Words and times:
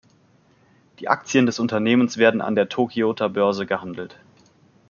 Die 0.97 1.09
Aktien 1.09 1.45
des 1.45 1.59
Unternehmens 1.59 2.17
werden 2.17 2.41
an 2.41 2.55
der 2.55 2.67
Tokioter 2.69 3.29
Börse 3.29 3.67
gehandelt. 3.67 4.17